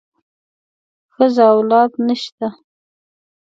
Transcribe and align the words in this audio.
ښځه 1.13 1.43
او 1.51 1.55
اولاد 1.59 1.91
نشته. 2.07 2.47